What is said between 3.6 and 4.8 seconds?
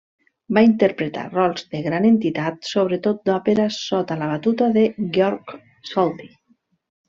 sota la batuta